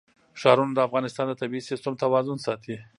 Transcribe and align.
ښارونه 0.39 0.73
د 0.75 0.79
افغانستان 0.87 1.25
د 1.29 1.33
طبعي 1.41 1.61
سیسټم 1.69 1.93
توازن 2.03 2.37
ساتي. 2.45 2.75